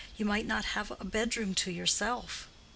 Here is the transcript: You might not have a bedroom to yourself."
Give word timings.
You 0.17 0.25
might 0.25 0.47
not 0.47 0.65
have 0.73 0.89
a 0.89 1.05
bedroom 1.05 1.53
to 1.53 1.69
yourself." 1.69 2.47